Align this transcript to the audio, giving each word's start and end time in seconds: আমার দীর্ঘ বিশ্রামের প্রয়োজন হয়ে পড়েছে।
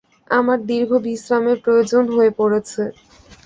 আমার 0.31 0.59
দীর্ঘ 0.69 0.91
বিশ্রামের 1.05 1.57
প্রয়োজন 1.65 2.03
হয়ে 2.15 2.31
পড়েছে। 2.39 2.81